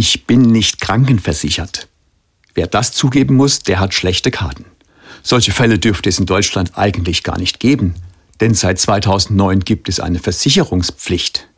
[0.00, 1.88] Ich bin nicht krankenversichert.
[2.54, 4.64] Wer das zugeben muss, der hat schlechte Karten.
[5.24, 7.96] Solche Fälle dürfte es in Deutschland eigentlich gar nicht geben,
[8.40, 11.48] denn seit 2009 gibt es eine Versicherungspflicht.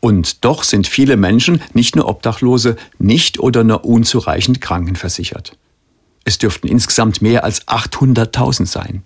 [0.00, 5.56] Und doch sind viele Menschen, nicht nur Obdachlose, nicht oder nur unzureichend krankenversichert.
[6.24, 9.04] Es dürften insgesamt mehr als 800.000 sein.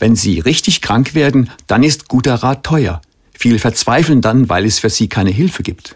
[0.00, 3.02] Wenn Sie richtig krank werden, dann ist guter Rat teuer.
[3.38, 5.94] Viele verzweifeln dann, weil es für sie keine Hilfe gibt.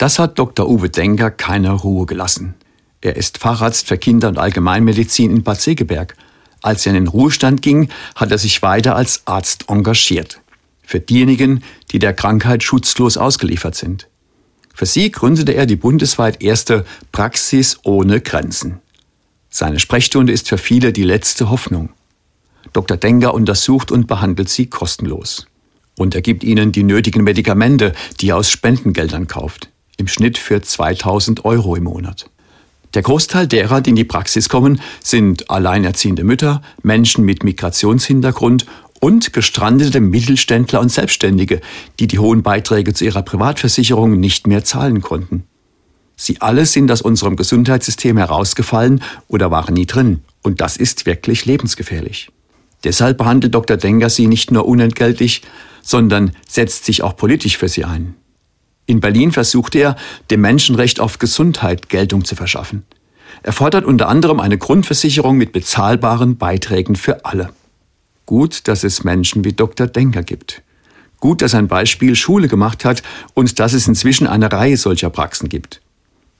[0.00, 0.66] Das hat Dr.
[0.66, 2.54] Uwe Denker keiner Ruhe gelassen.
[3.02, 6.16] Er ist Facharzt für Kinder- und Allgemeinmedizin in Bad Segeberg.
[6.62, 10.40] Als er in den Ruhestand ging, hat er sich weiter als Arzt engagiert.
[10.82, 11.62] Für diejenigen,
[11.92, 14.08] die der Krankheit schutzlos ausgeliefert sind.
[14.72, 18.80] Für sie gründete er die bundesweit erste Praxis ohne Grenzen.
[19.50, 21.90] Seine Sprechstunde ist für viele die letzte Hoffnung.
[22.72, 22.96] Dr.
[22.96, 25.46] Denger untersucht und behandelt sie kostenlos.
[25.98, 29.68] Und er gibt ihnen die nötigen Medikamente, die er aus Spendengeldern kauft.
[30.00, 32.30] Im Schnitt für 2000 Euro im Monat.
[32.94, 38.64] Der Großteil derer, die in die Praxis kommen, sind alleinerziehende Mütter, Menschen mit Migrationshintergrund
[38.98, 41.60] und gestrandete Mittelständler und Selbstständige,
[41.98, 45.44] die die hohen Beiträge zu ihrer Privatversicherung nicht mehr zahlen konnten.
[46.16, 50.20] Sie alle sind aus unserem Gesundheitssystem herausgefallen oder waren nie drin.
[50.42, 52.30] Und das ist wirklich lebensgefährlich.
[52.84, 53.76] Deshalb behandelt Dr.
[53.76, 55.42] Denger sie nicht nur unentgeltlich,
[55.82, 58.14] sondern setzt sich auch politisch für sie ein.
[58.90, 59.94] In Berlin versucht er,
[60.32, 62.82] dem Menschenrecht auf Gesundheit Geltung zu verschaffen.
[63.44, 67.50] Er fordert unter anderem eine Grundversicherung mit bezahlbaren Beiträgen für alle.
[68.26, 69.86] Gut, dass es Menschen wie Dr.
[69.86, 70.62] Denker gibt.
[71.20, 75.48] Gut, dass ein Beispiel Schule gemacht hat und dass es inzwischen eine Reihe solcher Praxen
[75.48, 75.80] gibt.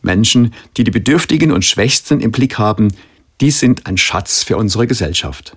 [0.02, 2.92] Menschen, die die Bedürftigen und Schwächsten im Blick haben,
[3.40, 5.48] die sind ein Schatz für unsere Gesellschaft.